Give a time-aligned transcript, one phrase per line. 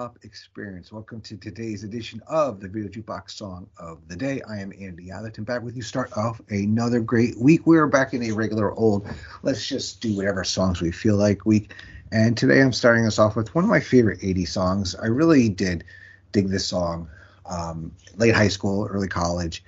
[0.00, 0.90] Pop Experience.
[0.90, 4.40] Welcome to today's edition of the Video Jukebox Song of the Day.
[4.48, 5.82] I am Andy Atherton, back with you.
[5.82, 7.66] Start off another great week.
[7.66, 9.06] We're back in a regular old,
[9.42, 11.74] let's just do whatever songs we feel like week.
[12.10, 14.94] And today I'm starting us off with one of my favorite 80 songs.
[14.94, 15.84] I really did
[16.32, 17.10] dig this song
[17.44, 19.62] um, late high school, early college.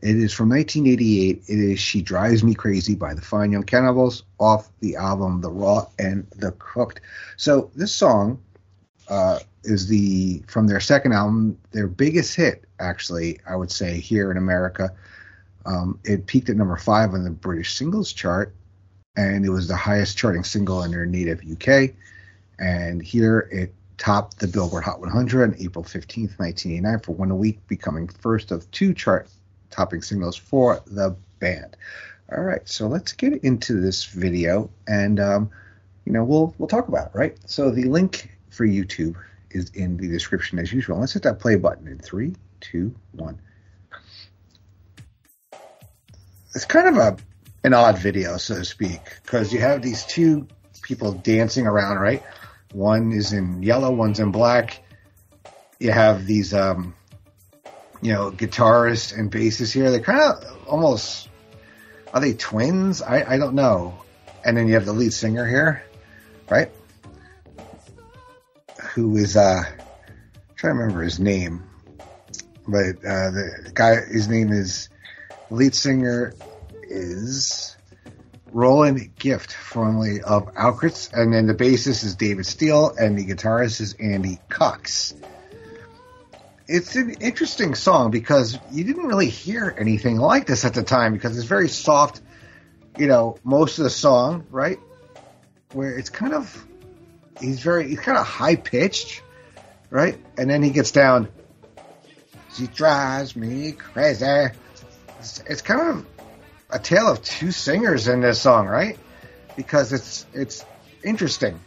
[0.00, 1.42] It is from 1988.
[1.46, 5.50] It is She Drives Me Crazy by the Fine Young Cannibals off the album The
[5.50, 7.02] Raw and the Cooked.
[7.36, 8.40] So this song
[9.08, 14.30] uh, is the from their second album, their biggest hit, actually, I would say, here
[14.30, 14.92] in America.
[15.66, 18.54] Um, it peaked at number five on the British singles chart
[19.16, 21.90] and it was the highest charting single in their native UK.
[22.58, 27.66] And here it topped the Billboard Hot 100 on April 15th, 1989, for one week,
[27.68, 29.28] becoming first of two chart
[29.70, 31.76] topping singles for the band.
[32.34, 35.50] All right, so let's get into this video, and um,
[36.06, 37.36] you know we'll we'll talk about it, right?
[37.44, 39.16] So the link for YouTube
[39.50, 40.98] is in the description as usual.
[40.98, 43.40] Let's hit that play button in three, two, one.
[46.54, 47.16] It's kind of a
[47.64, 50.46] an odd video, so to speak, because you have these two
[50.82, 52.22] people dancing around, right?
[52.72, 54.82] One is in yellow, one's in black.
[55.80, 56.94] You have these, um,
[58.02, 59.90] you know, guitarists and bassists here.
[59.90, 61.28] They're kind of almost,
[62.12, 63.00] are they twins?
[63.00, 64.02] I, I don't know.
[64.44, 65.84] And then you have the lead singer here,
[66.50, 66.70] right?
[68.94, 71.64] Who is, uh, I'm trying to remember his name,
[72.66, 74.88] but uh, the guy, his name is
[75.50, 76.32] lead singer
[76.82, 77.76] is
[78.52, 83.80] Roland Gift, formerly of Outkast, and then the bassist is David Steele, and the guitarist
[83.80, 85.12] is Andy Cox.
[86.68, 91.12] It's an interesting song because you didn't really hear anything like this at the time
[91.12, 92.22] because it's very soft,
[92.96, 94.78] you know, most of the song, right?
[95.72, 96.66] Where it's kind of,
[97.40, 99.22] he's very, he's kind of high pitched,
[99.90, 100.18] right?
[100.36, 101.28] And then he gets down,
[102.54, 104.24] she drives me crazy.
[105.18, 106.06] It's, it's kind of
[106.70, 108.98] a tale of two singers in this song, right?
[109.56, 110.64] Because it's it's
[111.04, 111.60] interesting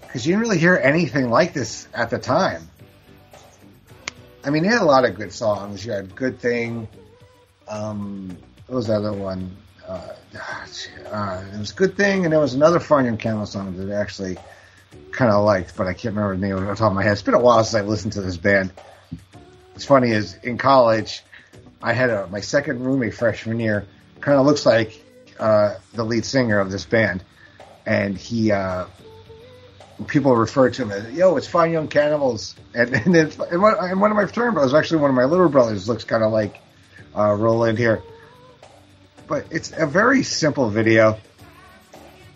[0.00, 2.70] because you didn't really hear anything like this at the time.
[4.44, 5.84] I mean, he had a lot of good songs.
[5.84, 6.88] You had "Good Thing."
[7.68, 8.36] Um,
[8.66, 9.56] what was the other one?
[9.86, 10.14] Uh,
[11.10, 13.94] uh, it was a "Good Thing," and there was another Fine Young Cannibal song that
[13.94, 14.36] I actually
[15.12, 17.12] kind of liked, but I can't remember the name off the top of my head.
[17.12, 18.72] It's been a while since I listened to this band.
[19.72, 21.22] What's funny is in college,
[21.82, 23.86] I had a, my second roommate freshman year.
[24.20, 25.00] Kind of looks like
[25.38, 27.22] uh, the lead singer of this band,
[27.84, 28.86] and he uh,
[30.08, 33.76] people refer to him as "Yo, it's Fine Young Cannibals," and and, it's, and, one,
[33.78, 36.32] and one of my fraternity brothers, actually one of my little brothers, looks kind of
[36.32, 36.58] like
[37.16, 38.02] uh, Roland here.
[39.28, 41.18] But it's a very simple video.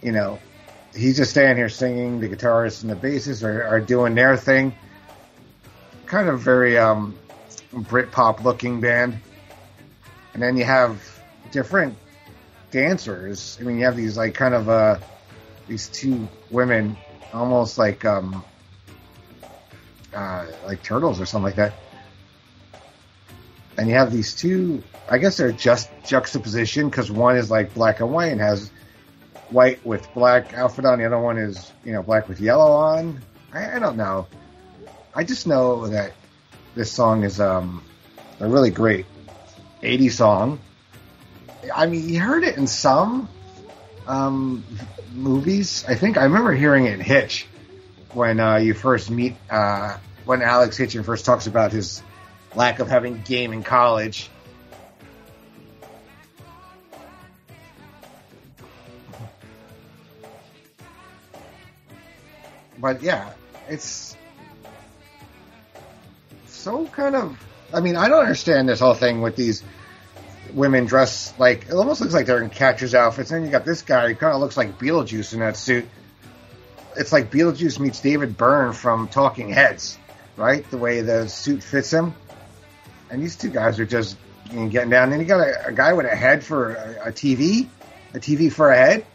[0.02, 0.38] You know,
[0.94, 2.20] he's just standing here singing.
[2.20, 4.74] The guitarists and the bassists are, are doing their thing.
[6.06, 7.16] Kind of very um,
[7.72, 9.20] Brit-pop looking band
[10.32, 11.02] and then you have
[11.50, 11.96] different
[12.70, 13.58] dancers.
[13.60, 14.98] I mean, you have these like kind of uh
[15.68, 16.96] these two women,
[17.32, 18.44] almost like um
[20.14, 21.74] uh like turtles or something like that.
[23.80, 24.82] And you have these two.
[25.08, 28.70] I guess they're just juxtaposition because one is like black and white and has
[29.48, 30.98] white with black outfit on.
[30.98, 33.22] The other one is you know black with yellow on.
[33.54, 34.26] I, I don't know.
[35.14, 36.12] I just know that
[36.74, 37.82] this song is um
[38.38, 39.06] a really great
[39.82, 40.58] 80 song.
[41.74, 43.30] I mean, you heard it in some
[44.06, 44.62] um,
[45.14, 45.86] movies.
[45.88, 47.47] I think I remember hearing it in Hitch
[48.12, 49.97] when uh, you first meet uh,
[50.27, 52.03] when Alex Hitchen first talks about his
[52.54, 54.30] lack of having game in college.
[62.78, 63.32] But yeah,
[63.68, 64.16] it's
[66.47, 67.38] so kind of
[67.72, 69.62] I mean, I don't understand this whole thing with these
[70.54, 73.30] women dressed like it almost looks like they're in catcher's outfits.
[73.30, 75.86] And then you got this guy who kind of looks like Beetlejuice in that suit.
[76.96, 79.96] It's like Beetlejuice meets David Byrne from Talking Heads,
[80.36, 80.68] right?
[80.70, 82.14] The way the suit fits him.
[83.10, 84.16] And these two guys are just
[84.51, 85.10] getting down.
[85.10, 87.68] Then you got a, a, guy with a head for a, a TV,
[88.15, 89.07] a TV for a head.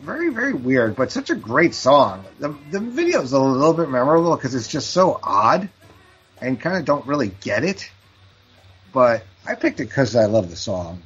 [0.00, 2.24] very very weird, but such a great song.
[2.38, 5.68] The the video is a little bit memorable because it's just so odd,
[6.40, 7.90] and kind of don't really get it.
[8.92, 11.02] But I picked it because I love the song,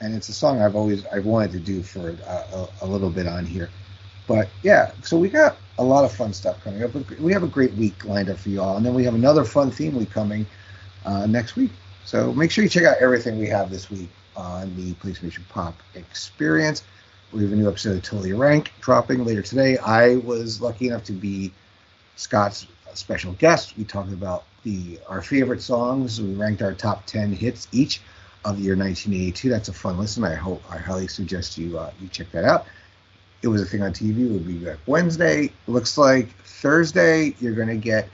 [0.00, 3.10] and it's a song I've always I've wanted to do for a, a, a little
[3.10, 3.70] bit on here.
[4.26, 6.94] But yeah, so we got a lot of fun stuff coming up.
[7.18, 9.44] We have a great week lined up for you all, and then we have another
[9.44, 10.46] fun theme week coming
[11.04, 11.70] uh, next week.
[12.04, 15.74] So make sure you check out everything we have this week on the PlayStation Pop
[15.94, 16.82] experience.
[17.32, 19.78] We have a new episode of Totally Rank dropping later today.
[19.78, 21.52] I was lucky enough to be
[22.16, 23.76] Scott's special guest.
[23.76, 26.20] We talked about the our favorite songs.
[26.20, 28.00] We ranked our top ten hits each
[28.44, 29.48] of the year 1982.
[29.48, 30.24] That's a fun listen.
[30.24, 32.66] I hope I highly suggest you uh, you check that out.
[33.42, 34.28] It was a thing on TV.
[34.28, 35.52] We'll be back Wednesday.
[35.66, 38.08] Looks like Thursday you're going to get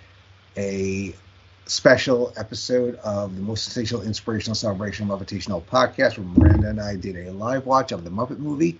[0.56, 1.14] a
[1.66, 7.16] special episode of the most sensational, inspirational, celebration, levitational podcast where Miranda and I did
[7.26, 8.78] a live watch of the Muppet movie.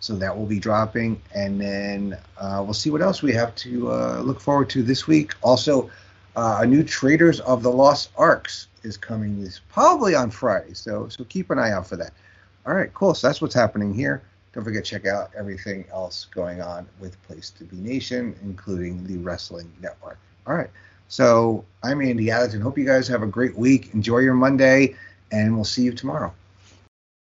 [0.00, 3.90] So that will be dropping, and then uh, we'll see what else we have to
[3.90, 5.32] uh, look forward to this week.
[5.42, 5.90] Also,
[6.36, 11.08] uh, a new Traders of the Lost Arks is coming this probably on Friday, so
[11.08, 12.12] so keep an eye out for that.
[12.66, 13.14] All right, cool.
[13.14, 14.22] So that's what's happening here.
[14.52, 19.06] Don't forget to check out everything else going on with Place to Be Nation, including
[19.06, 20.18] the Wrestling Network.
[20.46, 20.70] All right.
[21.08, 23.94] So I'm Andy Adams, hope you guys have a great week.
[23.94, 24.96] Enjoy your Monday,
[25.30, 26.32] and we'll see you tomorrow.